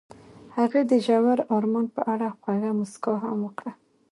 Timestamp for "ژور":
1.05-1.39